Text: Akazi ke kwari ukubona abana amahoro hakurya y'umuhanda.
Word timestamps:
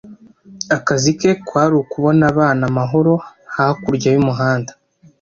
Akazi 0.75 1.11
ke 1.19 1.29
kwari 1.47 1.73
ukubona 1.83 2.23
abana 2.31 2.63
amahoro 2.71 3.13
hakurya 3.55 4.09
y'umuhanda. 4.15 4.71